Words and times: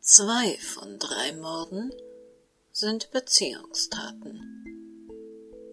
Zwei 0.00 0.56
von 0.58 0.98
drei 0.98 1.32
Morden 1.32 1.92
sind 2.72 3.10
Beziehungstaten. 3.10 4.40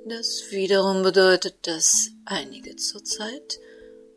Das 0.07 0.51
wiederum 0.51 1.03
bedeutet, 1.03 1.67
dass 1.67 2.09
einige 2.25 2.75
zurzeit 2.75 3.59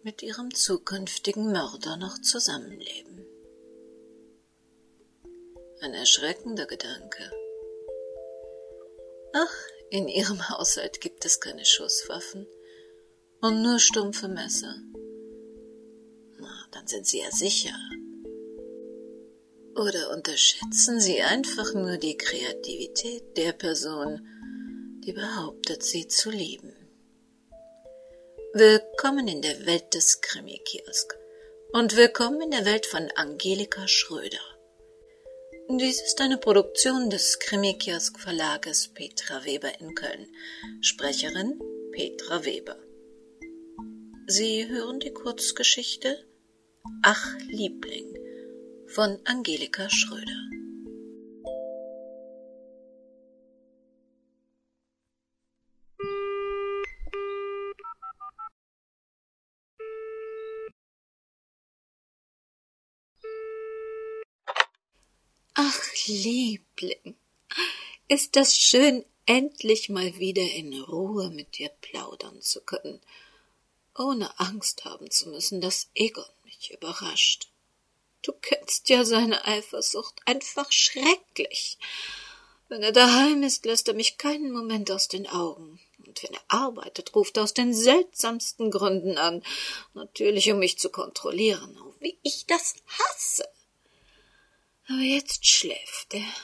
mit 0.02 0.22
ihrem 0.22 0.54
zukünftigen 0.54 1.52
Mörder 1.52 1.96
noch 1.96 2.18
zusammenleben. 2.21 3.26
Ein 5.80 5.94
erschreckender 5.94 6.66
Gedanke. 6.66 7.30
Ach, 9.34 9.54
in 9.90 10.09
ihrem 10.09 10.48
Haushalt 10.48 11.00
gibt 11.00 11.25
es 11.25 11.40
keine 11.40 11.64
Schusswaffen 11.64 12.46
und 13.40 13.62
nur 13.62 13.79
stumpfe 13.79 14.29
Messer. 14.29 14.75
Na, 16.38 16.66
dann 16.72 16.86
sind 16.86 17.06
Sie 17.06 17.20
ja 17.20 17.30
sicher. 17.30 17.75
Oder 19.79 20.10
unterschätzen 20.10 20.98
Sie 20.98 21.22
einfach 21.22 21.72
nur 21.72 21.98
die 21.98 22.16
Kreativität 22.16 23.36
der 23.36 23.53
Person, 23.53 24.26
die 25.04 25.12
behauptet, 25.12 25.84
Sie 25.84 26.08
zu 26.08 26.30
lieben. 26.30 26.75
Willkommen 28.54 29.29
in 29.29 29.40
der 29.40 29.67
Welt 29.67 29.94
des 29.94 30.20
Krimi-Kiosk 30.20 31.17
und 31.70 31.94
willkommen 31.94 32.41
in 32.41 32.50
der 32.50 32.64
Welt 32.64 32.86
von 32.86 33.08
Angelika 33.14 33.86
Schröder. 33.86 34.41
Dies 35.70 36.03
ist 36.03 36.20
eine 36.20 36.39
Produktion 36.39 37.08
des 37.08 37.39
Krimi-Kiosk 37.39 38.19
Verlages 38.19 38.89
Petra 38.89 39.45
Weber 39.45 39.81
in 39.81 39.95
Köln. 39.95 40.27
Sprecherin 40.81 41.61
Petra 41.92 42.45
Weber. 42.45 42.78
Sie 44.27 44.69
hören 44.69 44.98
die 44.98 45.12
Kurzgeschichte 45.12 46.25
Ach 47.05 47.36
Liebling 47.47 48.17
von 48.88 49.19
Angelika 49.24 49.88
Schröder. 49.91 50.24
Ach, 65.55 65.80
Liebling, 66.06 67.17
ist 68.08 68.36
das 68.36 68.56
schön, 68.56 69.05
endlich 69.27 69.89
mal 69.89 70.19
wieder 70.19 70.42
in 70.42 70.73
Ruhe 70.83 71.30
mit 71.30 71.58
dir 71.58 71.69
plaudern 71.69 72.41
zu 72.41 72.61
können 72.62 73.00
ohne 73.98 74.39
Angst 74.39 74.84
haben 74.84 75.11
zu 75.11 75.28
müssen, 75.28 75.61
dass 75.61 75.91
Egon 75.95 76.25
mich 76.45 76.73
überrascht. 76.73 77.48
Du 78.22 78.33
kennst 78.33 78.88
ja 78.88 79.05
seine 79.05 79.44
Eifersucht 79.44 80.14
einfach 80.27 80.70
schrecklich. 80.72 81.78
Wenn 82.69 82.83
er 82.83 82.92
daheim 82.92 83.42
ist, 83.42 83.64
lässt 83.64 83.88
er 83.88 83.94
mich 83.94 84.19
keinen 84.19 84.52
Moment 84.52 84.91
aus 84.91 85.08
den 85.08 85.27
Augen. 85.27 85.80
Und 86.06 86.22
wenn 86.22 86.34
er 86.34 86.44
arbeitet, 86.48 87.14
ruft 87.14 87.36
er 87.36 87.44
aus 87.44 87.55
den 87.55 87.72
seltsamsten 87.72 88.70
Gründen 88.70 89.16
an. 89.19 89.42
Natürlich, 89.94 90.50
um 90.52 90.58
mich 90.58 90.78
zu 90.78 90.91
kontrollieren. 90.91 91.78
Oh, 91.83 91.94
wie 92.00 92.19
ich 92.22 92.46
das 92.46 92.74
hasse. 92.86 93.48
Aber 94.89 95.00
jetzt 95.00 95.46
schläft 95.46 96.14
er. 96.14 96.34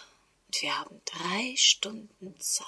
Und 0.47 0.62
wir 0.62 0.78
haben 0.78 1.00
drei 1.05 1.55
Stunden 1.56 2.39
Zeit. 2.41 2.67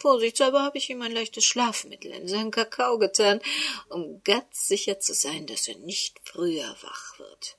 Vorsichtshalber 0.00 0.62
habe 0.62 0.78
ich 0.78 0.90
ihm 0.90 1.02
ein 1.02 1.12
leichtes 1.12 1.44
Schlafmittel 1.44 2.10
in 2.12 2.26
seinen 2.26 2.50
Kakao 2.50 2.98
getan, 2.98 3.40
um 3.88 4.22
ganz 4.24 4.66
sicher 4.66 4.98
zu 4.98 5.14
sein, 5.14 5.46
dass 5.46 5.68
er 5.68 5.76
nicht 5.76 6.20
früher 6.24 6.76
wach 6.82 7.18
wird. 7.18 7.56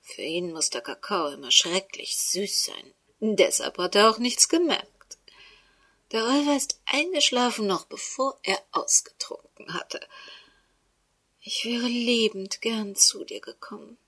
Für 0.00 0.22
ihn 0.22 0.52
muss 0.52 0.70
der 0.70 0.80
Kakao 0.80 1.28
immer 1.28 1.50
schrecklich 1.50 2.16
süß 2.16 2.64
sein. 2.64 2.94
Deshalb 3.20 3.78
hat 3.78 3.94
er 3.94 4.10
auch 4.10 4.18
nichts 4.18 4.48
gemerkt. 4.48 5.18
Der 6.12 6.24
Räuber 6.24 6.56
ist 6.56 6.80
eingeschlafen 6.86 7.66
noch 7.66 7.84
bevor 7.84 8.38
er 8.42 8.62
ausgetrunken 8.72 9.74
hatte. 9.74 10.00
Ich 11.40 11.64
wäre 11.64 11.86
lebend 11.86 12.62
gern 12.62 12.94
zu 12.94 13.24
dir 13.24 13.40
gekommen, 13.40 13.98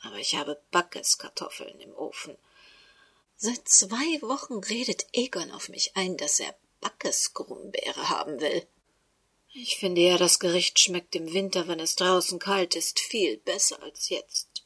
aber 0.00 0.16
ich 0.16 0.34
habe 0.36 0.60
Backeskartoffeln 0.70 1.80
im 1.80 1.94
Ofen. 1.94 2.36
Seit 3.36 3.68
zwei 3.68 4.20
Wochen 4.22 4.58
redet 4.58 5.06
Egon 5.12 5.50
auf 5.52 5.68
mich 5.68 5.96
ein, 5.96 6.16
dass 6.16 6.40
er 6.40 6.54
Backesgrumbeere 6.80 8.08
haben 8.08 8.40
will. 8.40 8.66
Ich 9.52 9.78
finde 9.78 10.02
ja, 10.02 10.18
das 10.18 10.38
Gericht 10.38 10.78
schmeckt 10.78 11.14
im 11.16 11.32
Winter, 11.32 11.68
wenn 11.68 11.80
es 11.80 11.96
draußen 11.96 12.38
kalt 12.38 12.76
ist, 12.76 13.00
viel 13.00 13.38
besser 13.38 13.82
als 13.82 14.08
jetzt. 14.08 14.64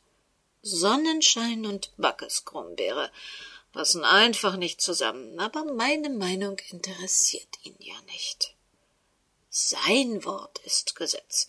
Sonnenschein 0.63 1.67
und 1.67 1.93
Backesgrumbeere 1.97 3.11
passen 3.73 4.05
einfach 4.05 4.57
nicht 4.57 4.81
zusammen, 4.81 5.41
aber 5.41 5.65
meine 5.65 6.11
Meinung 6.11 6.59
interessiert 6.71 7.59
ihn 7.65 7.77
ja 7.79 8.01
nicht. 8.07 8.55
Sein 9.49 10.25
Wort 10.25 10.61
ist 10.65 10.95
Gesetz, 10.95 11.49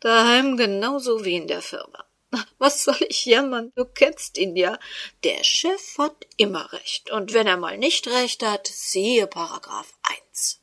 daheim 0.00 0.56
genauso 0.56 1.24
wie 1.24 1.36
in 1.36 1.48
der 1.48 1.62
Firma. 1.62 2.04
Was 2.58 2.84
soll 2.84 2.96
ich 3.08 3.24
jammern? 3.24 3.72
Du 3.76 3.84
kennst 3.84 4.38
ihn 4.38 4.56
ja. 4.56 4.78
Der 5.22 5.44
Chef 5.44 5.98
hat 5.98 6.26
immer 6.36 6.72
recht. 6.72 7.10
Und 7.10 7.32
wenn 7.32 7.46
er 7.46 7.56
mal 7.56 7.78
nicht 7.78 8.06
recht 8.08 8.42
hat, 8.42 8.66
siehe 8.66 9.26
Paragraph 9.26 9.92
1. 10.30 10.60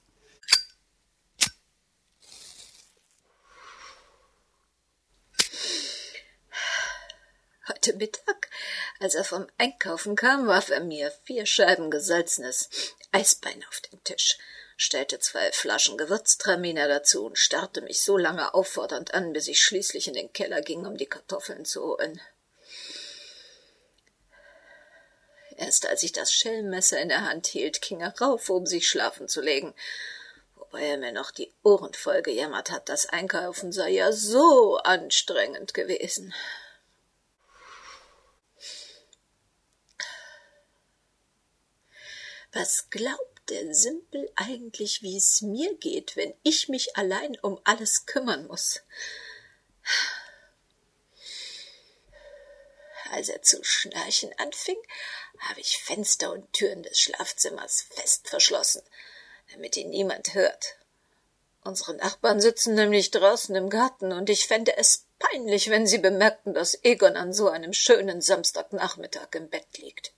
Heute 7.68 7.94
Mittag, 7.94 8.50
als 9.00 9.16
er 9.16 9.24
vom 9.24 9.48
Einkaufen 9.58 10.16
kam, 10.16 10.48
warf 10.48 10.70
er 10.70 10.84
mir 10.84 11.12
vier 11.24 11.46
Scheiben 11.46 11.90
gesalzenes 11.90 12.70
Eisbein 13.12 13.64
auf 13.70 13.80
den 13.82 14.04
Tisch 14.04 14.38
stellte 14.82 15.20
zwei 15.20 15.52
Flaschen 15.52 15.96
Gewürztraminer 15.96 16.88
dazu 16.88 17.24
und 17.28 17.38
starrte 17.38 17.82
mich 17.82 18.02
so 18.02 18.18
lange 18.18 18.56
auffordernd 18.56 19.14
an, 19.14 19.32
bis 19.32 19.48
ich 19.48 19.64
schließlich 19.64 20.08
in 20.08 20.16
den 20.16 20.34
Keller 20.34 20.62
ging, 20.62 20.88
um 20.88 20.98
die 20.98 21.06
Kartoffeln 21.06 21.66
zu 21.66 21.84
holen. 21.84 22.20
Erst 25.56 25.86
als 25.86 26.02
ich 26.02 26.14
das 26.14 26.34
Schellmesser 26.34 27.00
in 27.00 27.10
der 27.10 27.22
Hand 27.30 27.46
hielt, 27.46 27.84
ging 27.84 28.02
er 28.02 28.20
rauf, 28.20 28.50
um 28.50 28.66
sich 28.66 28.90
schlafen 28.90 29.28
zu 29.28 29.42
legen, 29.42 29.76
wobei 30.56 30.82
er 30.82 30.98
mir 30.98 31.12
noch 31.12 31.30
die 31.30 31.54
Ohren 31.62 31.94
voll 31.94 32.24
gejammert 32.24 32.72
hat, 32.72 32.90
das 32.90 33.06
Einkaufen 33.06 33.72
sei 33.72 33.92
ja 33.92 34.12
so 34.12 34.78
anstrengend 34.78 35.76
gewesen. 35.76 36.34
Was 42.52 42.90
glaubt 42.90 43.31
der 43.52 43.76
Simpel 43.76 44.32
eigentlich, 44.36 45.02
wie 45.02 45.18
es 45.18 45.42
mir 45.42 45.76
geht, 45.76 46.16
wenn 46.16 46.34
ich 46.42 46.70
mich 46.70 46.96
allein 46.96 47.38
um 47.42 47.60
alles 47.66 48.06
kümmern 48.06 48.48
muss. 48.48 48.82
Als 53.12 53.28
er 53.28 53.42
zu 53.42 53.62
schnarchen 53.62 54.32
anfing, 54.40 54.82
habe 55.40 55.60
ich 55.60 55.84
Fenster 55.84 56.32
und 56.32 56.54
Türen 56.54 56.84
des 56.84 57.00
Schlafzimmers 57.00 57.82
fest 57.82 58.30
verschlossen, 58.30 58.84
damit 59.52 59.76
ihn 59.76 59.90
niemand 59.90 60.34
hört. 60.34 60.78
Unsere 61.64 61.94
Nachbarn 61.96 62.40
sitzen 62.40 62.74
nämlich 62.74 63.12
draußen 63.12 63.54
im 63.56 63.70
Garten, 63.70 64.14
und 64.14 64.30
ich 64.30 64.48
fände 64.48 64.78
es 64.78 65.08
peinlich, 65.20 65.70
wenn 65.70 65.86
sie 65.86 65.98
bemerkten, 65.98 66.54
dass 66.54 66.82
Egon 66.84 67.18
an 67.18 67.34
so 67.34 67.50
einem 67.50 67.74
schönen 67.74 68.22
Samstagnachmittag 68.22 69.28
im 69.34 69.50
Bett 69.50 69.78
liegt. 69.78 70.14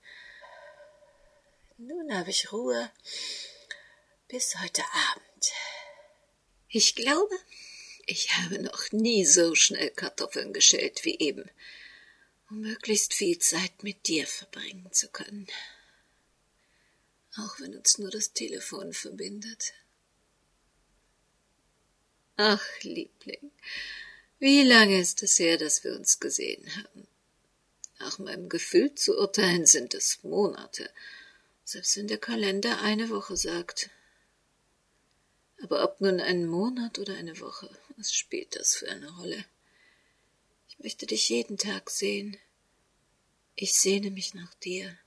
Nun 1.78 2.14
habe 2.14 2.30
ich 2.30 2.52
Ruhe 2.52 2.92
bis 4.28 4.56
heute 4.62 4.84
Abend. 5.12 5.52
Ich 6.68 6.94
glaube, 6.94 7.36
ich 8.06 8.32
habe 8.38 8.60
noch 8.60 8.92
nie 8.92 9.26
so 9.26 9.56
schnell 9.56 9.90
Kartoffeln 9.90 10.54
geschält 10.54 11.04
wie 11.04 11.18
eben, 11.18 11.50
um 12.50 12.62
möglichst 12.62 13.16
viel 13.16 13.40
Zeit 13.40 13.82
mit 13.82 14.08
dir 14.08 14.28
verbringen 14.28 14.92
zu 14.92 15.10
können. 15.10 15.48
Auch 17.38 17.60
wenn 17.60 17.76
uns 17.76 17.98
nur 17.98 18.12
das 18.12 18.34
Telefon 18.34 18.94
verbindet. 18.94 19.74
Ach, 22.36 22.64
Liebling, 22.82 23.52
wie 24.38 24.64
lange 24.64 25.00
ist 25.00 25.24
es 25.24 25.40
her, 25.40 25.58
dass 25.58 25.84
wir 25.84 25.94
uns 25.94 26.20
gesehen 26.20 26.76
haben? 26.76 27.08
Nach 27.98 28.20
meinem 28.20 28.48
Gefühl 28.48 28.94
zu 28.94 29.18
urteilen 29.18 29.66
sind 29.66 29.96
es 29.96 30.22
Monate, 30.24 30.92
selbst 31.64 31.98
wenn 31.98 32.08
der 32.08 32.18
Kalender 32.18 32.82
eine 32.82 33.10
Woche 33.10 33.38
sagt. 33.38 33.90
Aber 35.62 35.84
ob 35.84 36.02
nun 36.02 36.20
ein 36.20 36.46
Monat 36.46 37.00
oder 37.00 37.16
eine 37.16 37.40
Woche, 37.40 37.70
was 37.96 38.14
spielt 38.14 38.56
das 38.56 38.76
für 38.76 38.90
eine 38.90 39.10
Rolle? 39.18 39.46
Ich 40.68 40.80
möchte 40.80 41.06
dich 41.06 41.30
jeden 41.30 41.58
Tag 41.58 41.90
sehen. 41.90 42.38
Ich 43.56 43.80
sehne 43.80 44.12
mich 44.12 44.34
nach 44.34 44.54
dir, 44.56 44.98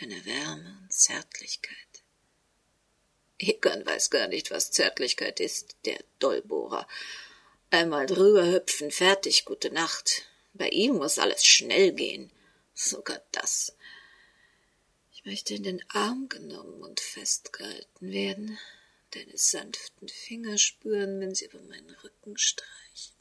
deiner 0.00 0.24
Wärme 0.24 0.78
und 0.82 0.92
Zärtlichkeit. 0.92 1.76
Egon 3.38 3.84
weiß 3.84 4.10
gar 4.10 4.28
nicht, 4.28 4.50
was 4.50 4.70
Zärtlichkeit 4.70 5.40
ist, 5.40 5.76
der 5.84 6.02
Dollbohrer. 6.18 6.88
Einmal 7.70 8.06
drüber 8.06 8.46
hüpfen, 8.46 8.90
fertig, 8.90 9.44
gute 9.44 9.70
Nacht. 9.70 10.22
Bei 10.54 10.68
ihm 10.70 10.94
muss 10.94 11.18
alles 11.18 11.44
schnell 11.44 11.92
gehen. 11.92 12.32
Sogar 12.72 13.20
das. 13.32 13.76
Möchte 15.26 15.54
in 15.54 15.64
den 15.64 15.84
Arm 15.90 16.28
genommen 16.28 16.84
und 16.84 17.00
festgehalten 17.00 18.12
werden, 18.12 18.56
deine 19.10 19.36
sanften 19.36 20.08
Finger 20.08 20.56
spüren, 20.56 21.18
wenn 21.20 21.34
sie 21.34 21.46
über 21.46 21.58
meinen 21.62 21.90
Rücken 22.04 22.38
streichen. 22.38 23.16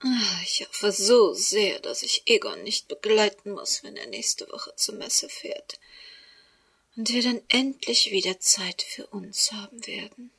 Ah, 0.00 0.40
ich 0.42 0.66
hoffe 0.66 0.92
so 0.92 1.34
sehr, 1.34 1.78
dass 1.80 2.02
ich 2.02 2.22
Egon 2.24 2.62
nicht 2.62 2.88
begleiten 2.88 3.50
muss, 3.50 3.82
wenn 3.82 3.98
er 3.98 4.06
nächste 4.06 4.48
Woche 4.48 4.74
zur 4.76 4.94
Messe 4.94 5.28
fährt. 5.28 5.78
Und 6.96 7.10
wir 7.10 7.22
dann 7.22 7.42
endlich 7.48 8.10
wieder 8.10 8.40
Zeit 8.40 8.80
für 8.80 9.06
uns 9.08 9.52
haben 9.52 9.86
werden. 9.86 10.30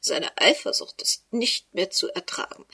Seine 0.00 0.34
Eifersucht 0.38 1.02
ist 1.02 1.30
nicht 1.30 1.74
mehr 1.74 1.90
zu 1.90 2.08
ertragen. 2.08 2.64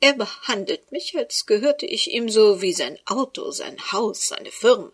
Er 0.00 0.14
behandelt 0.14 0.90
mich, 0.90 1.16
als 1.16 1.46
gehörte 1.46 1.86
ich 1.86 2.10
ihm 2.10 2.28
so 2.28 2.60
wie 2.60 2.72
sein 2.72 2.98
Auto, 3.06 3.52
sein 3.52 3.92
Haus, 3.92 4.26
seine 4.26 4.50
Firma. 4.50 4.92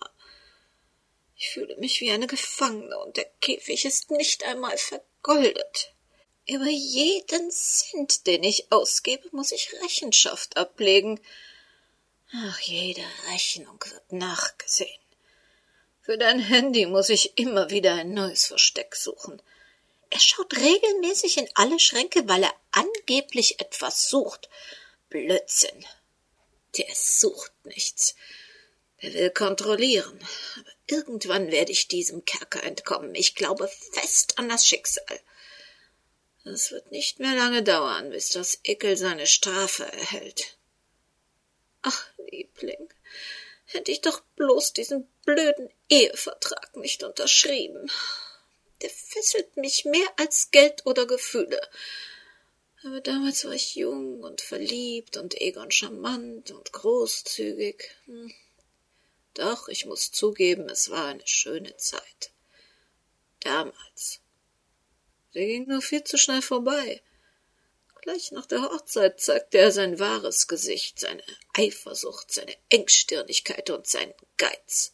Ich 1.42 1.50
fühle 1.50 1.76
mich 1.78 2.00
wie 2.00 2.12
eine 2.12 2.28
Gefangene, 2.28 2.96
und 3.00 3.16
der 3.16 3.28
Käfig 3.40 3.84
ist 3.84 4.12
nicht 4.12 4.44
einmal 4.44 4.78
vergoldet. 4.78 5.92
Über 6.46 6.68
jeden 6.68 7.50
Cent, 7.50 8.28
den 8.28 8.44
ich 8.44 8.70
ausgebe, 8.70 9.28
muss 9.32 9.50
ich 9.50 9.72
Rechenschaft 9.82 10.56
ablegen. 10.56 11.20
Ach, 12.32 12.60
jede 12.60 13.02
Rechnung 13.32 13.84
wird 13.90 14.12
nachgesehen. 14.12 15.00
Für 16.02 16.16
dein 16.16 16.38
Handy 16.38 16.86
muss 16.86 17.08
ich 17.08 17.36
immer 17.36 17.70
wieder 17.70 17.94
ein 17.94 18.14
neues 18.14 18.46
Versteck 18.46 18.94
suchen. 18.94 19.42
Er 20.10 20.20
schaut 20.20 20.56
regelmäßig 20.56 21.38
in 21.38 21.48
alle 21.54 21.80
Schränke, 21.80 22.28
weil 22.28 22.44
er 22.44 22.54
angeblich 22.70 23.58
etwas 23.58 24.08
sucht. 24.08 24.48
Blödsinn. 25.08 25.84
Der 26.78 26.94
sucht 26.94 27.52
nichts. 27.64 28.14
Er 28.98 29.12
will 29.14 29.30
kontrollieren. 29.30 30.24
Aber 30.60 30.71
irgendwann 30.92 31.50
werde 31.50 31.72
ich 31.72 31.88
diesem 31.88 32.24
Kerker 32.24 32.62
entkommen. 32.62 33.14
Ich 33.14 33.34
glaube 33.34 33.68
fest 33.92 34.38
an 34.38 34.48
das 34.48 34.66
Schicksal. 34.66 35.20
Es 36.44 36.70
wird 36.70 36.90
nicht 36.92 37.18
mehr 37.18 37.34
lange 37.34 37.62
dauern, 37.62 38.10
bis 38.10 38.30
das 38.30 38.60
Ickel 38.66 38.96
seine 38.96 39.26
Strafe 39.26 39.84
erhält. 39.84 40.56
Ach, 41.82 42.06
Liebling, 42.30 42.92
hätte 43.64 43.90
ich 43.90 44.00
doch 44.00 44.20
bloß 44.36 44.72
diesen 44.72 45.08
blöden 45.24 45.68
Ehevertrag 45.88 46.76
nicht 46.76 47.02
unterschrieben 47.02 47.90
der 48.82 48.90
fesselt 48.90 49.56
mich 49.56 49.84
mehr 49.84 50.08
als 50.16 50.50
Geld 50.50 50.84
oder 50.86 51.06
Gefühle. 51.06 51.60
Aber 52.84 53.00
damals 53.00 53.44
war 53.44 53.52
ich 53.52 53.76
jung 53.76 54.20
und 54.22 54.40
verliebt 54.40 55.16
und 55.16 55.40
Egon 55.40 55.70
charmant 55.70 56.50
und 56.50 56.72
großzügig. 56.72 57.90
Hm. 58.06 58.32
Doch, 59.34 59.68
ich 59.68 59.86
muss 59.86 60.12
zugeben, 60.12 60.68
es 60.68 60.90
war 60.90 61.06
eine 61.06 61.26
schöne 61.26 61.76
Zeit. 61.76 62.32
Damals. 63.40 64.20
Sie 65.32 65.46
ging 65.46 65.66
nur 65.66 65.82
viel 65.82 66.04
zu 66.04 66.18
schnell 66.18 66.42
vorbei. 66.42 67.02
Gleich 68.02 68.32
nach 68.32 68.46
der 68.46 68.62
Hochzeit 68.62 69.20
zeigte 69.20 69.58
er 69.58 69.70
sein 69.70 70.00
wahres 70.00 70.48
Gesicht, 70.48 70.98
seine 70.98 71.22
Eifersucht, 71.54 72.32
seine 72.32 72.56
Engstirnigkeit 72.68 73.70
und 73.70 73.86
seinen 73.86 74.14
Geiz. 74.36 74.92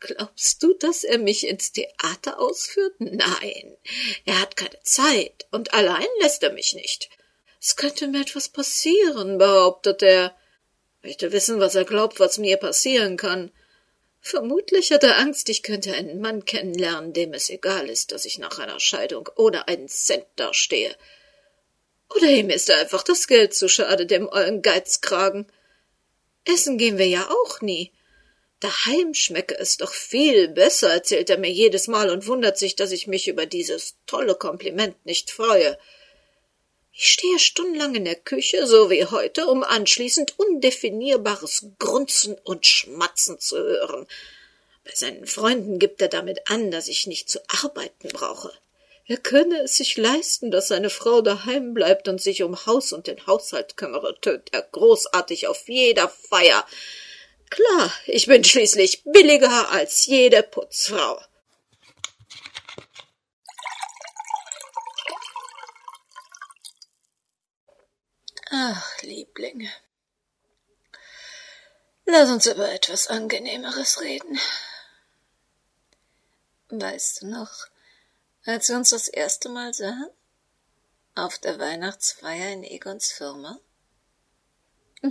Glaubst 0.00 0.62
du, 0.62 0.74
dass 0.74 1.02
er 1.02 1.18
mich 1.18 1.46
ins 1.46 1.72
Theater 1.72 2.38
ausführt? 2.38 2.94
Nein, 2.98 3.76
er 4.26 4.40
hat 4.40 4.56
keine 4.56 4.80
Zeit, 4.82 5.46
und 5.50 5.72
allein 5.72 6.06
lässt 6.20 6.42
er 6.42 6.52
mich 6.52 6.74
nicht. 6.74 7.08
Es 7.60 7.76
könnte 7.76 8.06
mir 8.06 8.22
etwas 8.22 8.48
passieren, 8.48 9.38
behauptet 9.38 10.02
er. 10.02 10.36
Möchte 11.02 11.32
wissen, 11.32 11.60
was 11.60 11.74
er 11.74 11.84
glaubt, 11.84 12.20
was 12.20 12.38
mir 12.38 12.56
passieren 12.56 13.16
kann. 13.16 13.50
Vermutlich 14.20 14.92
hat 14.92 15.02
er 15.02 15.18
Angst, 15.18 15.48
ich 15.48 15.62
könnte 15.62 15.94
einen 15.94 16.20
Mann 16.20 16.44
kennenlernen, 16.44 17.14
dem 17.14 17.32
es 17.32 17.48
egal 17.48 17.88
ist, 17.88 18.12
dass 18.12 18.26
ich 18.26 18.38
nach 18.38 18.58
einer 18.58 18.78
Scheidung 18.78 19.28
ohne 19.36 19.66
einen 19.66 19.88
Cent 19.88 20.26
dastehe. 20.36 20.94
Oder 22.14 22.28
ihm 22.28 22.50
ist 22.50 22.70
einfach 22.70 23.02
das 23.02 23.26
Geld 23.28 23.54
zu 23.54 23.68
schade, 23.68 24.04
dem 24.04 24.28
euren 24.28 24.62
Geizkragen. 24.62 25.46
Essen 26.44 26.76
gehen 26.76 26.98
wir 26.98 27.08
ja 27.08 27.28
auch 27.30 27.60
nie. 27.62 27.92
Daheim 28.58 29.14
schmecke 29.14 29.58
es 29.58 29.78
doch 29.78 29.92
viel 29.92 30.48
besser, 30.48 30.90
erzählt 30.90 31.30
er 31.30 31.38
mir 31.38 31.50
jedes 31.50 31.88
Mal 31.88 32.10
und 32.10 32.26
wundert 32.26 32.58
sich, 32.58 32.76
dass 32.76 32.92
ich 32.92 33.06
mich 33.06 33.26
über 33.26 33.46
dieses 33.46 33.96
tolle 34.06 34.34
Kompliment 34.34 35.06
nicht 35.06 35.30
freue. 35.30 35.78
Ich 37.02 37.12
stehe 37.12 37.38
stundenlang 37.38 37.94
in 37.94 38.04
der 38.04 38.14
Küche, 38.14 38.66
so 38.66 38.90
wie 38.90 39.06
heute, 39.06 39.46
um 39.46 39.64
anschließend 39.64 40.38
undefinierbares 40.38 41.64
Grunzen 41.78 42.36
und 42.44 42.66
Schmatzen 42.66 43.38
zu 43.38 43.56
hören. 43.56 44.06
Bei 44.84 44.90
seinen 44.92 45.26
Freunden 45.26 45.78
gibt 45.78 46.02
er 46.02 46.08
damit 46.08 46.50
an, 46.50 46.70
dass 46.70 46.88
ich 46.88 47.06
nicht 47.06 47.30
zu 47.30 47.40
arbeiten 47.48 48.10
brauche. 48.10 48.52
Er 49.06 49.16
könne 49.16 49.62
es 49.62 49.78
sich 49.78 49.96
leisten, 49.96 50.50
dass 50.50 50.68
seine 50.68 50.90
Frau 50.90 51.22
daheim 51.22 51.72
bleibt 51.72 52.06
und 52.06 52.20
sich 52.20 52.42
um 52.42 52.66
Haus 52.66 52.92
und 52.92 53.06
den 53.06 53.26
Haushalt 53.26 53.78
kümmere, 53.78 54.20
tönt 54.20 54.52
er 54.52 54.60
großartig 54.60 55.46
auf 55.46 55.70
jeder 55.70 56.10
Feier. 56.10 56.66
Klar, 57.48 57.94
ich 58.04 58.26
bin 58.26 58.44
schließlich 58.44 59.04
billiger 59.04 59.70
als 59.70 60.04
jede 60.04 60.42
Putzfrau. 60.42 61.18
Ach, 68.52 69.02
Liebling. 69.02 69.70
Lass 72.04 72.28
uns 72.30 72.46
über 72.46 72.72
etwas 72.72 73.06
Angenehmeres 73.06 74.00
reden. 74.00 74.40
Weißt 76.68 77.22
du 77.22 77.28
noch, 77.28 77.68
als 78.44 78.68
wir 78.68 78.76
uns 78.76 78.90
das 78.90 79.06
erste 79.06 79.48
Mal 79.50 79.72
sahen? 79.72 80.10
Auf 81.14 81.38
der 81.38 81.60
Weihnachtsfeier 81.60 82.50
in 82.52 82.64
Egons 82.64 83.12
Firma? 83.12 83.60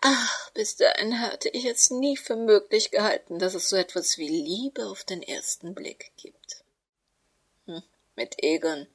Ach, 0.00 0.50
bis 0.50 0.74
dahin 0.74 1.20
hatte 1.20 1.48
ich 1.48 1.64
es 1.64 1.90
nie 1.90 2.16
für 2.16 2.34
möglich 2.34 2.90
gehalten, 2.90 3.38
dass 3.38 3.54
es 3.54 3.68
so 3.68 3.76
etwas 3.76 4.18
wie 4.18 4.28
Liebe 4.28 4.86
auf 4.86 5.04
den 5.04 5.22
ersten 5.22 5.76
Blick 5.76 6.10
gibt. 6.16 6.64
Hm, 7.66 7.84
mit 8.16 8.42
Egon. 8.42 8.88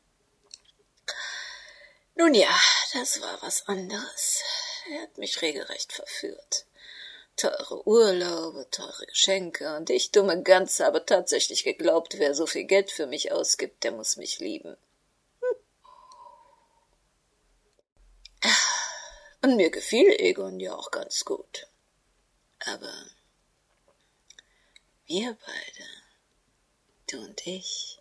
Nun 2.18 2.34
ja, 2.34 2.60
das 2.94 3.22
war 3.22 3.40
was 3.44 3.68
anderes. 3.68 4.42
Er 4.92 5.04
hat 5.04 5.18
mich 5.20 5.40
regelrecht 5.44 5.94
verführt. 5.94 6.66
Teure 7.36 7.88
Urlaube, 7.88 8.68
teure 8.72 9.06
Geschenke 9.06 9.76
und 9.78 9.92
ich, 9.92 10.12
dumme 10.12 10.42
Gans, 10.42 10.80
habe 10.80 11.06
tatsächlich 11.06 11.64
geglaubt, 11.64 12.18
wer 12.18 12.34
so 12.34 12.48
viel 12.48 12.64
Geld 12.64 12.90
für 12.90 13.06
mich 13.06 13.32
ausgibt, 13.32 13.84
der 13.84 13.92
muss 13.92 14.18
mich 14.18 14.40
lieben. 14.40 14.76
Und 19.44 19.56
mir 19.56 19.70
gefiel 19.70 20.10
Egon 20.20 20.60
ja 20.60 20.74
auch 20.74 20.90
ganz 20.90 21.24
gut. 21.24 21.68
Aber 22.66 22.92
wir 25.06 25.38
beide, 25.46 25.88
du 27.12 27.24
und 27.24 27.46
ich, 27.46 28.00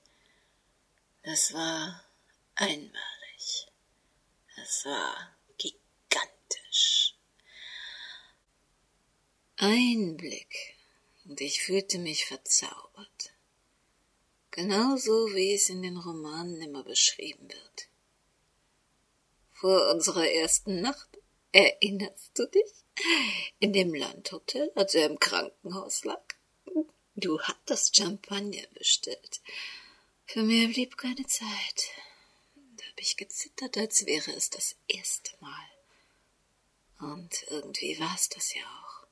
das 1.22 1.52
war 1.52 2.02
einmalig. 2.54 3.75
Es 4.62 4.84
war 4.84 5.36
gigantisch. 5.58 7.16
Ein 9.56 10.16
Blick, 10.16 10.76
und 11.24 11.40
ich 11.40 11.62
fühlte 11.62 11.98
mich 11.98 12.26
verzaubert. 12.26 13.32
Genauso 14.50 15.34
wie 15.34 15.54
es 15.54 15.68
in 15.68 15.82
den 15.82 15.96
Romanen 15.96 16.60
immer 16.62 16.84
beschrieben 16.84 17.48
wird. 17.48 17.88
Vor 19.52 19.90
unserer 19.90 20.28
ersten 20.28 20.80
Nacht 20.80 21.16
Erinnerst 21.56 22.38
du 22.38 22.46
dich? 22.48 22.70
In 23.60 23.72
dem 23.72 23.94
Landhotel, 23.94 24.70
als 24.74 24.94
er 24.94 25.06
im 25.06 25.18
Krankenhaus 25.18 26.04
lag? 26.04 26.22
Du 27.14 27.40
hattest 27.40 27.96
Champagner 27.96 28.66
bestellt. 28.74 29.40
Für 30.26 30.42
mehr 30.42 30.68
blieb 30.68 30.98
keine 30.98 31.26
Zeit. 31.26 31.85
Gezittert, 33.16 33.76
als 33.78 34.06
wäre 34.06 34.32
es 34.32 34.50
das 34.50 34.76
erste 34.88 35.32
Mal. 35.40 35.68
Und 36.98 37.44
irgendwie 37.48 37.98
war's 37.98 38.28
das 38.28 38.54
ja 38.54 38.62
auch. 38.62 39.06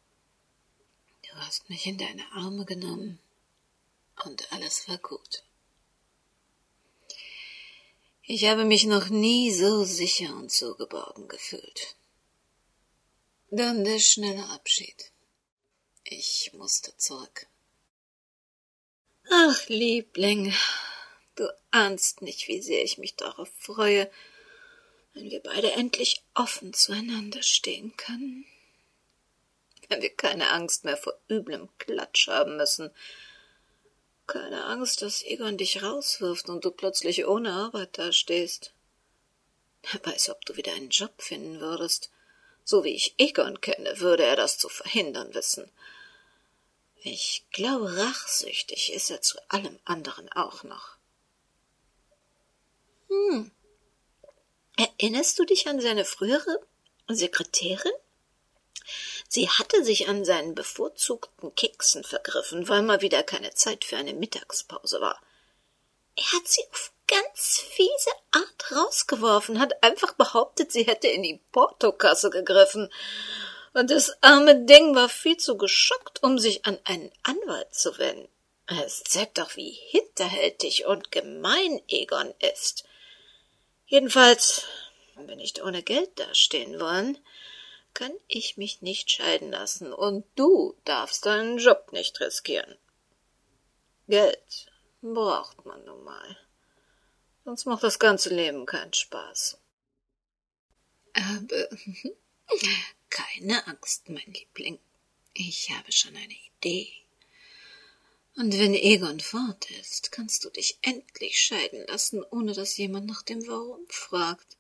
Du 1.23 1.35
hast 1.37 1.69
mich 1.69 1.87
in 1.87 1.99
deine 1.99 2.31
Arme 2.33 2.65
genommen 2.65 3.19
und 4.25 4.53
alles 4.53 4.89
war 4.89 4.99
gut. 4.99 5.43
Ich 8.23 8.47
habe 8.47 8.65
mich 8.65 8.85
noch 8.85 9.11
nie 9.11 9.53
so 9.53 9.85
sicher 9.85 10.35
und 10.35 10.51
so 10.51 10.75
geborgen 10.77 11.29
gefühlt. 11.29 11.97
Dann 13.51 13.85
der 13.85 13.99
schnelle 13.99 14.49
Abschied. 14.49 15.11
Ich 16.05 16.53
musste 16.55 16.97
zurück. 16.97 17.47
Ach, 19.31 19.69
Liebling, 19.69 20.55
du 21.37 21.53
ahnst 21.71 22.23
nicht, 22.23 22.49
wie 22.49 22.61
sehr 22.61 22.83
ich 22.83 22.99
mich 22.99 23.17
darauf 23.17 23.51
freue, 23.59 24.11
wenn 25.15 25.31
wir 25.31 25.41
beide 25.41 25.73
endlich 25.73 26.23
offen 26.35 26.73
zueinander 26.73 27.43
stehen 27.43 27.97
können. 27.97 28.47
Wenn 29.89 30.03
wir 30.03 30.11
keine 30.11 30.51
Angst 30.51 30.85
mehr 30.85 30.97
vor 30.97 31.15
üblem 31.29 31.69
Klatsch 31.79 32.29
haben 32.29 32.57
müssen. 32.57 32.91
Keine 34.27 34.65
Angst, 34.65 35.03
dass 35.03 35.23
Egon 35.23 35.59
dich 35.59 35.83
rauswirft 35.83 36.49
und 36.49 36.65
du 36.65 36.71
plötzlich 36.71 37.27
ohne 37.27 37.53
Arbeit 37.53 37.99
dastehst. 37.99 38.73
Wer 39.83 40.05
weiß, 40.13 40.31
ob 40.31 40.45
du 40.47 40.57
wieder 40.57 40.73
einen 40.73 40.89
Job 40.89 41.21
finden 41.21 41.61
würdest. 41.61 42.11
So 42.65 42.83
wie 42.83 42.95
ich 42.95 43.15
Egon 43.19 43.61
kenne, 43.61 44.01
würde 44.01 44.25
er 44.25 44.37
das 44.37 44.57
zu 44.57 44.71
verhindern 44.71 45.35
wissen. 45.35 45.71
Ich 47.03 47.45
glaube, 47.53 47.99
rachsüchtig 47.99 48.91
ist 48.95 49.11
er 49.11 49.21
zu 49.21 49.39
allem 49.51 49.79
anderen 49.85 50.33
auch 50.33 50.63
noch. 50.63 50.94
Hm. 53.15 53.51
Erinnerst 54.77 55.39
du 55.39 55.45
dich 55.45 55.69
an 55.69 55.81
seine 55.81 56.05
frühere 56.05 56.61
Sekretärin? 57.09 57.93
Sie 59.29 59.49
hatte 59.49 59.85
sich 59.85 60.09
an 60.09 60.25
seinen 60.25 60.55
bevorzugten 60.55 61.55
Keksen 61.55 62.05
vergriffen, 62.05 62.69
weil 62.69 62.83
mal 62.83 63.01
wieder 63.01 63.23
keine 63.23 63.55
Zeit 63.55 63.85
für 63.85 63.97
eine 63.97 64.15
Mittagspause 64.15 65.01
war. 65.01 65.21
Er 66.17 66.33
hat 66.33 66.47
sie 66.47 66.63
auf 66.71 66.93
ganz 67.07 67.59
fiese 67.59 68.11
Art 68.31 68.73
rausgeworfen, 68.73 69.61
hat 69.61 69.83
einfach 69.83 70.15
behauptet, 70.15 70.73
sie 70.73 70.85
hätte 70.85 71.09
in 71.09 71.23
die 71.23 71.41
Portokasse 71.53 72.31
gegriffen. 72.31 72.93
Und 73.73 73.91
das 73.91 74.13
arme 74.23 74.65
Ding 74.65 74.95
war 74.95 75.09
viel 75.09 75.37
zu 75.37 75.57
geschockt, 75.57 76.23
um 76.23 76.39
sich 76.39 76.65
an 76.67 76.79
einen 76.85 77.11
Anwalt 77.25 77.75
zu 77.75 77.99
wenden. 77.99 78.29
Es 78.67 79.03
zeigt 79.05 79.39
doch, 79.39 79.57
wie 79.57 79.71
hinterhältig 79.71 80.87
und 80.87 81.11
gemein 81.11 81.83
Egon 81.89 82.33
ist. 82.39 82.85
Jedenfalls, 83.87 84.67
wenn 85.15 85.29
wir 85.29 85.37
nicht 85.37 85.63
ohne 85.63 85.83
Geld 85.83 86.19
dastehen 86.19 86.81
wollen, 86.81 87.19
kann 87.93 88.13
ich 88.27 88.57
mich 88.57 88.83
nicht 88.83 89.11
scheiden 89.11 89.53
lassen, 89.53 89.93
und 89.93 90.25
du 90.35 90.77
darfst 90.85 91.27
deinen 91.27 91.59
Job 91.59 91.93
nicht 91.93 92.21
riskieren. 92.21 92.77
Geld 94.09 94.67
braucht 95.01 95.65
man 95.65 95.85
nun 95.85 96.03
mal. 96.03 96.37
Sonst 97.45 97.67
macht 97.67 97.83
das 97.83 97.99
ganze 97.99 98.35
Leben 98.35 98.67
keinen 98.67 98.93
Spaß. 98.93 99.59
Aber 101.13 101.69
keine 103.11 103.67
Angst, 103.67 104.09
mein 104.09 104.33
Liebling. 104.33 104.81
Ich 105.35 105.71
habe 105.71 105.93
schon 105.93 106.17
eine 106.17 106.35
Idee. 106.35 107.04
Und 108.37 108.59
wenn 108.59 108.75
Egon 108.75 109.21
fort 109.21 109.71
ist, 109.81 110.11
kannst 110.11 110.45
du 110.45 110.51
dich 110.51 110.79
endlich 110.83 111.41
scheiden 111.41 111.87
lassen, 111.87 112.25
ohne 112.31 112.53
dass 112.53 112.77
jemand 112.77 113.07
nach 113.07 113.23
dem 113.23 113.47
Warum 113.47 113.87
fragt. 113.89 114.57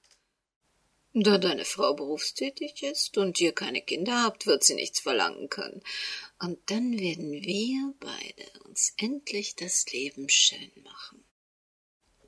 Da 1.12 1.38
deine 1.38 1.64
Frau 1.64 1.95
berufstätig 1.95 2.83
ist 2.83 3.19
und 3.19 3.40
ihr 3.40 3.52
keine 3.52 3.83
Kinder 3.83 4.23
habt, 4.23 4.47
wird 4.47 4.62
sie 4.62 4.75
nichts 4.75 5.00
verlangen 5.00 5.49
können. 5.49 5.83
Und 6.40 6.59
dann 6.71 6.99
werden 6.99 7.33
wir 7.33 7.95
beide 7.99 8.64
uns 8.64 8.93
endlich 8.97 9.57
das 9.57 9.87
Leben 9.93 10.28
schön 10.28 10.73
machen. 10.83 11.25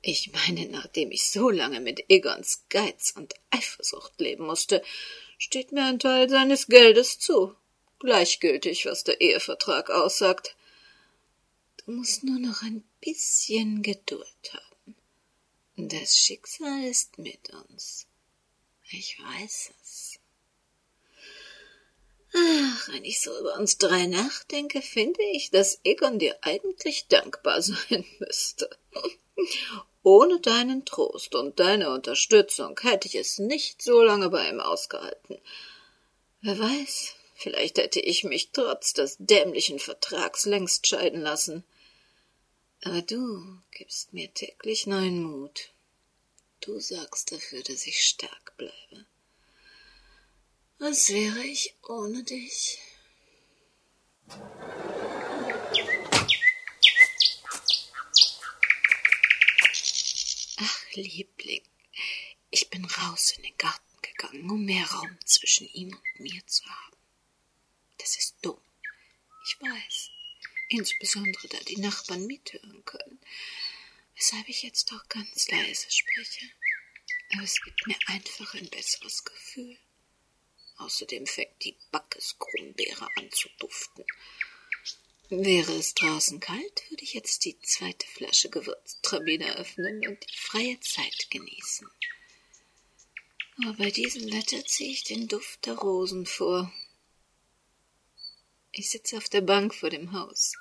Ich 0.01 0.31
meine, 0.31 0.67
nachdem 0.67 1.11
ich 1.11 1.29
so 1.29 1.49
lange 1.49 1.79
mit 1.79 2.09
Egons 2.09 2.63
Geiz 2.69 3.13
und 3.15 3.33
Eifersucht 3.51 4.19
leben 4.19 4.45
musste, 4.45 4.81
steht 5.37 5.71
mir 5.71 5.85
ein 5.85 5.99
Teil 5.99 6.29
seines 6.29 6.67
Geldes 6.67 7.19
zu. 7.19 7.55
Gleichgültig, 7.99 8.85
was 8.85 9.03
der 9.03 9.21
Ehevertrag 9.21 9.89
aussagt. 9.89 10.56
Du 11.87 11.93
musst 11.93 12.25
nur 12.25 12.37
noch 12.37 12.63
ein 12.63 12.83
bisschen 12.99 13.81
Geduld 13.81 14.51
haben. 14.51 14.95
Das 15.77 16.17
Schicksal 16.17 16.83
ist 16.83 17.17
mit 17.17 17.49
uns. 17.53 18.07
Ich 18.91 19.17
weiß 19.17 19.71
es. 19.81 20.19
Ach, 22.33 22.89
wenn 22.89 23.05
ich 23.05 23.21
so 23.21 23.39
über 23.39 23.55
uns 23.55 23.77
drei 23.77 24.05
nachdenke, 24.05 24.81
finde 24.81 25.23
ich, 25.31 25.49
dass 25.49 25.79
Egon 25.85 26.19
dir 26.19 26.37
eigentlich 26.41 27.07
dankbar 27.07 27.61
sein 27.61 28.05
müsste. 28.19 28.69
Ohne 30.03 30.41
deinen 30.41 30.83
Trost 30.83 31.35
und 31.35 31.57
deine 31.57 31.91
Unterstützung 31.91 32.77
hätte 32.81 33.07
ich 33.07 33.15
es 33.15 33.39
nicht 33.39 33.81
so 33.81 34.03
lange 34.03 34.29
bei 34.29 34.49
ihm 34.49 34.59
ausgehalten. 34.59 35.39
Wer 36.41 36.59
weiß, 36.59 37.15
vielleicht 37.35 37.77
hätte 37.77 38.01
ich 38.01 38.25
mich 38.25 38.51
trotz 38.51 38.91
des 38.91 39.15
dämlichen 39.19 39.79
Vertrags 39.79 40.45
längst 40.45 40.85
scheiden 40.85 41.21
lassen. 41.21 41.63
Aber 42.83 43.01
du 43.01 43.61
gibst 43.71 44.13
mir 44.13 44.33
täglich 44.33 44.87
neuen 44.87 45.23
Mut. 45.23 45.73
Du 46.61 46.79
sorgst 46.79 47.31
dafür, 47.31 47.63
dass 47.63 47.87
ich 47.87 48.01
stark 48.01 48.55
bleibe. 48.57 49.05
Was 50.79 51.09
wäre 51.09 51.43
ich 51.43 51.73
ohne 51.87 52.23
dich? 52.23 52.79
Ach, 60.59 60.83
Liebling, 60.93 61.63
ich 62.51 62.69
bin 62.69 62.85
raus 62.85 63.31
in 63.37 63.43
den 63.43 63.57
Garten 63.57 64.01
gegangen, 64.01 64.49
um 64.51 64.65
mehr 64.65 64.85
Raum 64.85 65.17
zwischen 65.25 65.67
ihm 65.67 65.93
und 65.95 66.19
mir 66.19 66.45
zu 66.45 66.63
haben. 66.65 66.97
Das 67.97 68.17
ist 68.17 68.35
dumm. 68.41 68.61
Ich 69.45 69.59
weiß. 69.61 70.16
Insbesondere, 70.69 71.47
da 71.47 71.57
die 71.59 71.77
Nachbarn 71.77 72.25
mithören 72.25 72.83
können 72.85 73.19
weshalb 74.17 74.49
ich 74.49 74.63
jetzt 74.63 74.91
auch 74.91 75.07
ganz 75.07 75.47
leise 75.49 75.89
spreche. 75.89 76.45
Aber 77.33 77.43
es 77.43 77.61
gibt 77.61 77.87
mir 77.87 77.97
einfach 78.07 78.53
ein 78.55 78.69
besseres 78.69 79.23
Gefühl. 79.23 79.77
Außerdem 80.77 81.25
fängt 81.25 81.63
die 81.63 81.77
Backeskrummbeere 81.91 83.07
an 83.15 83.31
zu 83.31 83.49
duften. 83.59 84.03
Wäre 85.29 85.73
es 85.73 85.93
draußen 85.93 86.39
kalt, 86.39 86.89
würde 86.89 87.03
ich 87.03 87.13
jetzt 87.13 87.43
die 87.45 87.59
zweite 87.59 88.07
Flasche 88.07 88.49
Gewürztraminer 88.49 89.55
öffnen 89.57 90.07
und 90.07 90.23
die 90.23 90.37
freie 90.37 90.79
Zeit 90.79 91.29
genießen. 91.29 91.89
Aber 93.63 93.73
bei 93.73 93.91
diesem 93.91 94.31
Wetter 94.31 94.63
ziehe 94.65 94.91
ich 94.91 95.03
den 95.03 95.27
Duft 95.27 95.65
der 95.65 95.73
Rosen 95.73 96.25
vor. 96.25 96.71
Ich 98.71 98.89
sitze 98.89 99.17
auf 99.17 99.29
der 99.29 99.41
Bank 99.41 99.73
vor 99.73 99.89
dem 99.89 100.13
Haus, 100.13 100.53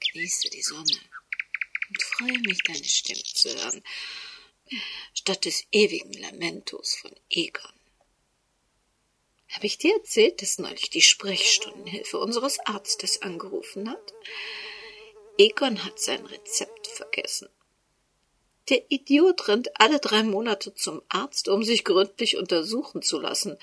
genieße 0.00 0.50
die 0.50 0.62
Sonne 0.62 0.98
und 1.88 2.02
freue 2.02 2.38
mich, 2.40 2.62
deine 2.64 2.84
Stimme 2.84 3.22
zu 3.22 3.48
hören, 3.54 3.82
statt 5.14 5.44
des 5.44 5.64
ewigen 5.72 6.12
Lamentos 6.14 6.96
von 6.96 7.14
Egon. 7.30 7.72
Habe 9.48 9.66
ich 9.66 9.78
dir 9.78 9.94
erzählt, 9.94 10.42
dass 10.42 10.58
neulich 10.58 10.90
die 10.90 11.02
Sprechstundenhilfe 11.02 12.18
unseres 12.18 12.58
Arztes 12.60 13.22
angerufen 13.22 13.88
hat? 13.88 14.12
Egon 15.38 15.84
hat 15.84 16.00
sein 16.00 16.26
Rezept 16.26 16.88
vergessen. 16.88 17.48
Der 18.68 18.90
Idiot 18.90 19.46
rennt 19.46 19.80
alle 19.80 20.00
drei 20.00 20.22
Monate 20.22 20.74
zum 20.74 21.02
Arzt, 21.08 21.48
um 21.48 21.62
sich 21.62 21.84
gründlich 21.84 22.36
untersuchen 22.36 23.02
zu 23.02 23.20
lassen. 23.20 23.58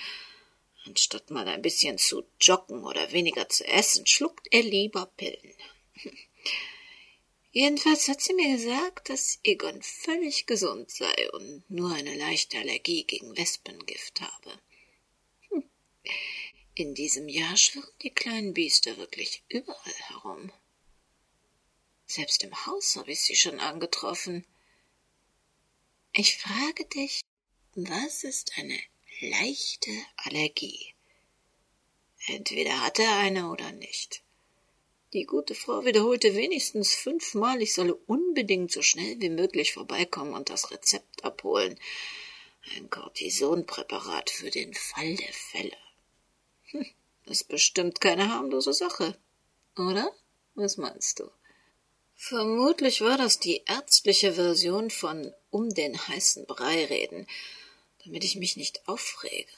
Anstatt 0.86 1.30
mal 1.30 1.48
ein 1.48 1.62
bisschen 1.62 1.98
zu 1.98 2.24
joggen 2.40 2.84
oder 2.84 3.12
weniger 3.12 3.48
zu 3.50 3.66
essen, 3.68 4.08
schluckt 4.08 4.48
er 4.52 4.64
lieber 4.64 5.06
Pillen. 5.18 5.54
Jedenfalls 7.52 8.08
hat 8.08 8.22
sie 8.22 8.34
mir 8.34 8.56
gesagt, 8.56 9.10
dass 9.10 9.40
Egon 9.44 9.82
völlig 9.82 10.46
gesund 10.46 10.90
sei 10.90 11.32
und 11.34 11.70
nur 11.70 11.94
eine 11.94 12.16
leichte 12.16 12.58
Allergie 12.58 13.04
gegen 13.04 13.36
Wespengift 13.38 14.22
habe. 14.22 14.60
Hm. 15.50 15.70
In 16.74 16.96
diesem 16.96 17.28
Jahr 17.28 17.58
schwirren 17.58 17.92
die 18.02 18.10
kleinen 18.10 18.54
Biester 18.54 18.98
wirklich 18.98 19.44
überall 19.50 19.94
herum. 20.08 20.52
Selbst 22.08 22.44
im 22.44 22.66
Haus 22.66 22.96
habe 22.96 23.12
ich 23.12 23.22
sie 23.22 23.36
schon 23.36 23.60
angetroffen. 23.60 24.46
Ich 26.14 26.38
frage 26.38 26.86
dich, 26.86 27.22
was 27.76 28.24
ist 28.24 28.54
eine 28.58 28.78
leichte 29.22 29.92
Allergie? 30.18 30.94
Entweder 32.28 32.82
hat 32.82 33.00
er 33.00 33.18
eine 33.18 33.50
oder 33.50 33.72
nicht. 33.72 34.24
Die 35.14 35.26
gute 35.26 35.56
Frau 35.56 35.84
wiederholte 35.84 36.36
wenigstens 36.36 36.96
fünfmal, 36.96 37.62
ich 37.62 37.74
solle 37.74 37.96
unbedingt 37.96 38.72
so 38.72 38.82
schnell 38.82 39.20
wie 39.20 39.30
möglich 39.30 39.74
vorbeikommen 39.74 40.34
und 40.34 40.50
das 40.50 40.72
Rezept 40.72 41.24
abholen. 41.24 41.78
Ein 42.76 42.90
Cortisonpräparat 42.90 44.30
für 44.30 44.50
den 44.52 44.74
Fall 44.74 45.16
der 45.16 45.34
Fälle. 45.34 45.78
Hm, 46.68 46.86
das 47.26 47.42
ist 47.42 47.48
bestimmt 47.50 48.00
keine 48.00 48.30
harmlose 48.30 48.74
Sache, 48.74 49.18
oder? 49.76 50.16
Was 50.56 50.78
meinst 50.78 51.20
du? 51.20 51.30
Vermutlich 52.16 53.02
war 53.02 53.18
das 53.18 53.40
die 53.40 53.64
ärztliche 53.66 54.34
Version 54.34 54.92
von 54.92 55.34
um 55.50 55.70
den 55.70 56.08
heißen 56.08 56.46
Brei 56.46 56.86
reden, 56.86 57.28
damit 58.06 58.24
ich 58.24 58.36
mich 58.36 58.58
nicht 58.58 58.88
aufrege. 58.88 59.52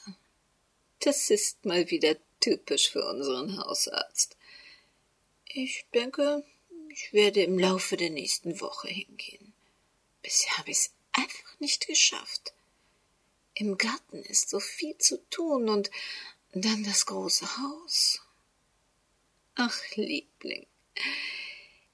Das 0.99 1.29
ist 1.29 1.65
mal 1.65 1.89
wieder 1.89 2.15
typisch 2.39 2.89
für 2.89 3.05
unseren 3.05 3.57
Hausarzt. 3.57 4.37
Ich 5.45 5.85
denke, 5.93 6.43
ich 6.89 7.13
werde 7.13 7.43
im 7.43 7.59
Laufe 7.59 7.97
der 7.97 8.09
nächsten 8.09 8.59
Woche 8.59 8.87
hingehen. 8.87 9.53
Bisher 10.21 10.57
habe 10.57 10.71
ich 10.71 10.77
es 10.77 10.91
einfach 11.11 11.59
nicht 11.59 11.87
geschafft. 11.87 12.53
Im 13.55 13.77
Garten 13.77 14.23
ist 14.23 14.49
so 14.49 14.59
viel 14.59 14.97
zu 14.97 15.17
tun 15.29 15.69
und 15.69 15.91
dann 16.53 16.83
das 16.83 17.05
große 17.05 17.45
Haus. 17.57 18.21
Ach, 19.55 19.79
Liebling, 19.95 20.65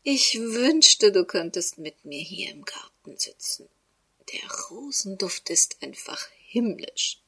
ich 0.03 0.39
wünschte, 0.39 1.11
du 1.11 1.25
könntest 1.25 1.77
mit 1.77 2.05
mir 2.05 2.21
hier 2.21 2.51
im 2.51 2.63
Garten 2.63 3.17
sitzen. 3.17 3.67
Der 4.31 4.49
Rosenduft 4.69 5.49
ist 5.49 5.81
einfach 5.81 6.29
himmlisch. 6.49 7.21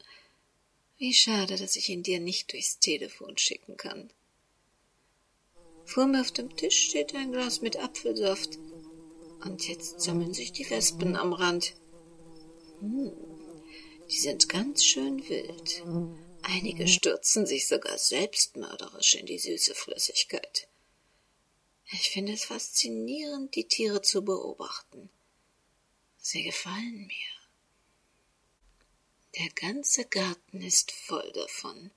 Wie 0.97 1.13
schade, 1.13 1.55
dass 1.55 1.75
ich 1.75 1.89
ihn 1.89 2.03
dir 2.03 2.19
nicht 2.19 2.51
durchs 2.51 2.79
Telefon 2.79 3.37
schicken 3.37 3.77
kann. 3.77 4.11
Vor 5.85 6.07
mir 6.07 6.21
auf 6.21 6.31
dem 6.31 6.55
Tisch 6.55 6.89
steht 6.89 7.15
ein 7.15 7.31
Glas 7.31 7.61
mit 7.61 7.77
Apfelsaft. 7.77 8.57
Und 9.43 9.67
jetzt 9.67 10.01
sammeln 10.01 10.33
sich 10.33 10.51
die 10.51 10.69
Wespen 10.69 11.15
am 11.15 11.33
Rand. 11.33 11.73
Hm, 12.79 13.11
die 14.09 14.17
sind 14.17 14.49
ganz 14.49 14.83
schön 14.83 15.27
wild. 15.29 15.83
Einige 16.43 16.87
stürzen 16.87 17.45
sich 17.45 17.67
sogar 17.67 17.97
selbstmörderisch 17.97 19.15
in 19.15 19.25
die 19.25 19.39
süße 19.39 19.75
Flüssigkeit. 19.75 20.67
Ich 21.91 22.09
finde 22.09 22.33
es 22.33 22.45
faszinierend, 22.45 23.55
die 23.55 23.67
Tiere 23.67 24.01
zu 24.01 24.23
beobachten. 24.23 25.09
Sie 26.17 26.43
gefallen 26.43 27.07
mir. 27.07 27.40
Der 29.37 29.49
ganze 29.49 30.05
Garten 30.05 30.61
ist 30.61 30.91
voll 30.91 31.31
davon. 31.31 31.91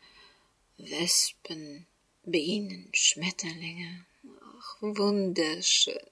Wespen, 0.76 1.86
Bienen, 2.22 2.90
Schmetterlinge. 2.94 4.06
Ach, 4.40 4.76
wunderschön. 4.80 6.10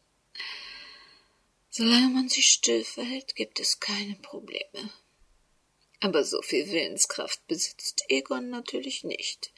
Solange 1.71 2.09
man 2.09 2.29
sich 2.29 2.51
still 2.51 2.85
verhält, 2.85 3.37
gibt 3.37 3.61
es 3.61 3.79
keine 3.79 4.17
Probleme. 4.17 4.93
Aber 6.01 6.25
so 6.25 6.43
viel 6.43 6.71
Willenskraft 6.71 7.47
besitzt 7.47 8.05
Egon 8.09 8.51
natürlich 8.51 9.05
nicht. 9.05 9.53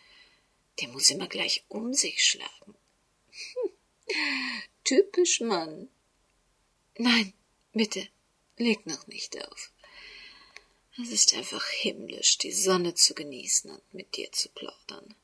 Der 0.81 0.89
muss 0.89 1.11
immer 1.11 1.29
gleich 1.29 1.65
um 1.69 1.95
sich 1.95 2.23
schlagen. 2.23 2.75
Hm. 3.31 3.71
Typisch 4.85 5.41
Mann. 5.41 5.89
Nein, 6.99 7.33
bitte, 7.73 8.07
leg 8.59 8.85
noch 8.87 9.07
nicht 9.07 9.43
auf. 9.43 9.73
Es 11.03 11.11
ist 11.11 11.35
einfach 11.35 11.67
himmlisch, 11.67 12.39
die 12.39 12.53
Sonne 12.53 12.95
zu 12.95 13.15
genießen 13.15 13.71
und 13.71 13.95
mit 13.95 14.17
dir 14.17 14.31
zu 14.31 14.49
plaudern. 14.51 15.15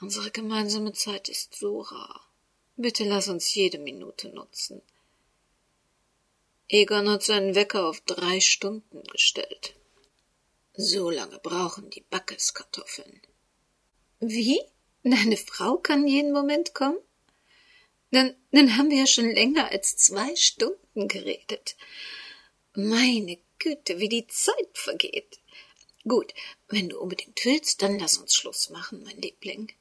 Unsere 0.00 0.32
gemeinsame 0.32 0.92
Zeit 0.92 1.28
ist 1.28 1.54
so 1.54 1.82
rar. 1.82 2.28
Bitte 2.76 3.04
lass 3.04 3.28
uns 3.28 3.54
jede 3.54 3.78
Minute 3.78 4.28
nutzen. 4.30 4.82
Egon 6.68 7.08
hat 7.08 7.22
seinen 7.22 7.54
Wecker 7.54 7.86
auf 7.88 8.00
drei 8.00 8.40
Stunden 8.40 9.04
gestellt. 9.04 9.74
So 10.74 11.10
lange 11.10 11.38
brauchen 11.38 11.90
die 11.90 12.00
Backeskartoffeln. 12.00 13.22
Wie? 14.18 14.60
Deine 15.04 15.36
Frau 15.36 15.76
kann 15.76 16.08
jeden 16.08 16.32
Moment 16.32 16.74
kommen? 16.74 16.98
Dann, 18.10 18.34
dann 18.50 18.76
haben 18.76 18.90
wir 18.90 18.98
ja 18.98 19.06
schon 19.06 19.30
länger 19.30 19.70
als 19.70 19.96
zwei 19.96 20.34
Stunden 20.34 21.06
geredet. 21.06 21.76
Meine 22.74 23.38
Güte, 23.64 23.98
wie 23.98 24.08
die 24.08 24.26
Zeit 24.28 24.70
vergeht. 24.74 25.40
Gut, 26.06 26.32
wenn 26.68 26.90
du 26.90 27.00
unbedingt 27.00 27.44
willst, 27.44 27.82
dann 27.82 27.98
lass 27.98 28.18
uns 28.18 28.36
Schluss 28.36 28.70
machen, 28.70 29.02
mein 29.02 29.20
Liebling. 29.20 29.72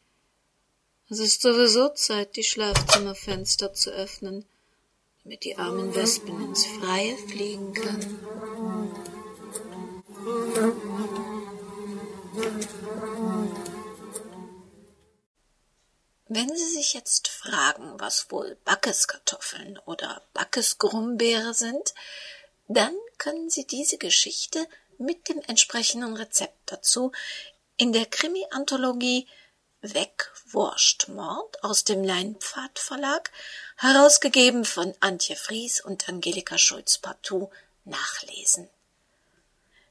Es 1.10 1.20
ist 1.20 1.42
sowieso 1.42 1.90
Zeit, 1.90 2.36
die 2.38 2.44
Schlafzimmerfenster 2.44 3.74
zu 3.74 3.92
öffnen 3.92 4.46
damit 5.24 5.46
die 5.46 5.58
armen 5.58 5.96
Wespen 5.96 6.42
ins 6.44 6.66
Freie 6.66 7.18
fliegen 7.18 7.74
können. 7.74 8.20
Wenn 16.28 16.50
Sie 16.50 16.74
sich 16.74 16.94
jetzt 16.94 17.28
fragen, 17.30 18.00
was 18.00 18.32
wohl 18.32 18.58
Backeskartoffeln 18.66 19.78
oder 19.86 20.22
Backesgrumbeere 20.34 21.54
sind, 21.54 21.94
dann 22.68 22.96
können 23.24 23.50
Sie 23.50 23.66
diese 23.66 23.98
Geschichte 23.98 24.68
mit 24.98 25.30
dem 25.30 25.40
entsprechenden 25.48 26.18
Rezept 26.18 26.60
dazu 26.66 27.14
in 27.78 27.94
der 27.94 28.06
Krimi-Anthologie 28.06 29.30
Wegwurstmord 29.80 31.64
aus 31.64 31.86
dem 31.86 32.04
Leinpfad 32.04 32.78
Verlag 32.80 33.32
herausgegeben 33.78 34.66
von 34.66 34.94
Antje 35.00 35.38
Fries 35.38 35.80
und 35.80 36.10
Angelika 36.10 36.58
Schulz-Partout, 36.58 37.50
nachlesen. 37.86 38.70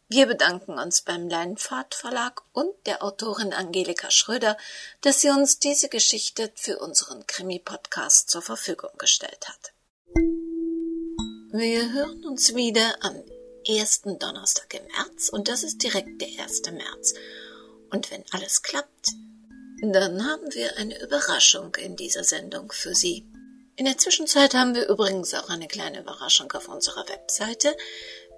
Wir 0.08 0.26
bedanken 0.26 0.78
uns 0.78 1.00
beim 1.00 1.26
Leinpfad 1.26 1.94
Verlag 1.94 2.42
und 2.52 2.74
der 2.84 3.02
Autorin 3.02 3.54
Angelika 3.54 4.10
Schröder, 4.10 4.58
dass 5.00 5.22
sie 5.22 5.30
uns 5.30 5.58
diese 5.58 5.88
Geschichte 5.88 6.52
für 6.54 6.78
unseren 6.80 7.26
Krimi-Podcast 7.26 8.28
zur 8.28 8.42
Verfügung 8.42 8.90
gestellt 8.98 9.48
hat. 9.48 9.72
Wir 11.54 11.92
hören 11.92 12.24
uns 12.24 12.54
wieder 12.54 12.94
am 13.00 13.14
ersten 13.68 14.18
Donnerstag 14.18 14.72
im 14.72 14.86
März 14.86 15.28
und 15.28 15.48
das 15.48 15.62
ist 15.62 15.82
direkt 15.82 16.18
der 16.22 16.30
erste 16.30 16.72
März. 16.72 17.12
Und 17.90 18.10
wenn 18.10 18.24
alles 18.30 18.62
klappt, 18.62 19.10
dann 19.82 20.24
haben 20.24 20.54
wir 20.54 20.78
eine 20.78 20.98
Überraschung 21.02 21.74
in 21.74 21.94
dieser 21.94 22.24
Sendung 22.24 22.72
für 22.72 22.94
Sie. 22.94 23.26
In 23.76 23.84
der 23.84 23.98
Zwischenzeit 23.98 24.54
haben 24.54 24.74
wir 24.74 24.88
übrigens 24.88 25.34
auch 25.34 25.50
eine 25.50 25.68
kleine 25.68 26.00
Überraschung 26.00 26.50
auf 26.52 26.68
unserer 26.68 27.06
Webseite. 27.10 27.76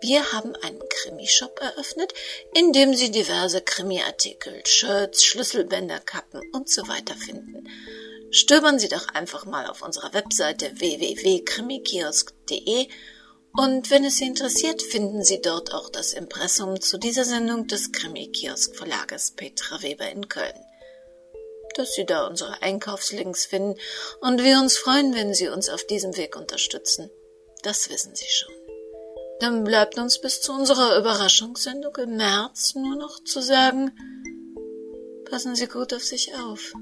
Wir 0.00 0.32
haben 0.32 0.56
einen 0.56 0.82
Krimi-Shop 0.88 1.60
eröffnet, 1.60 2.12
in 2.56 2.72
dem 2.72 2.94
Sie 2.94 3.12
diverse 3.12 3.60
Krimi-Artikel, 3.60 4.60
Shirts, 4.66 5.22
Schlüsselbänder, 5.22 6.00
Kappen 6.00 6.40
und 6.52 6.68
so 6.68 6.88
weiter 6.88 7.14
finden. 7.14 7.68
Stöbern 8.34 8.78
Sie 8.80 8.88
doch 8.88 9.06
einfach 9.14 9.46
mal 9.46 9.68
auf 9.68 9.82
unserer 9.82 10.12
Webseite 10.12 10.80
www.krimikiosk.de 10.80 12.88
und 13.56 13.90
wenn 13.90 14.04
es 14.04 14.16
Sie 14.16 14.26
interessiert, 14.26 14.82
finden 14.82 15.22
Sie 15.22 15.40
dort 15.40 15.72
auch 15.72 15.88
das 15.88 16.12
Impressum 16.12 16.80
zu 16.80 16.98
dieser 16.98 17.24
Sendung 17.24 17.68
des 17.68 17.92
Krimi-Kiosk 17.92 18.74
Verlages 18.74 19.30
Petra 19.30 19.80
Weber 19.82 20.10
in 20.10 20.28
Köln 20.28 20.58
dass 21.76 21.94
Sie 21.94 22.04
da 22.04 22.26
unsere 22.26 22.62
Einkaufslinks 22.62 23.46
finden 23.46 23.78
und 24.20 24.42
wir 24.42 24.58
uns 24.58 24.76
freuen, 24.76 25.14
wenn 25.14 25.34
Sie 25.34 25.48
uns 25.48 25.68
auf 25.68 25.84
diesem 25.86 26.16
Weg 26.16 26.36
unterstützen. 26.36 27.10
Das 27.62 27.90
wissen 27.90 28.14
Sie 28.14 28.28
schon. 28.28 28.54
Dann 29.40 29.64
bleibt 29.64 29.98
uns 29.98 30.20
bis 30.20 30.40
zu 30.40 30.52
unserer 30.52 30.98
Überraschungssendung 30.98 31.96
im 31.96 32.16
März 32.16 32.74
nur 32.74 32.96
noch 32.96 33.22
zu 33.24 33.40
sagen, 33.40 33.92
passen 35.28 35.56
Sie 35.56 35.66
gut 35.66 35.92
auf 35.92 36.04
sich 36.04 36.34
auf. 36.36 36.72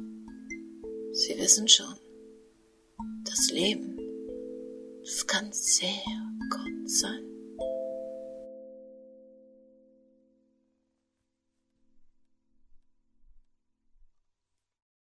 Sie 1.15 1.37
wissen 1.39 1.69
schon, 1.69 1.95
das 3.25 3.51
Leben, 3.51 3.99
das 5.03 5.27
kann 5.27 5.53
sehr 5.53 6.03
kurz 6.51 7.01
sein. 7.01 7.32